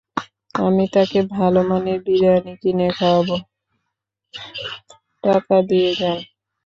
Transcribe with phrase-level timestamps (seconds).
[0.59, 3.35] আমি তাকে ভালো মানের বিরিয়ানি কিনে খাওয়াবো,
[5.23, 6.19] টাকা দিয়ে যান।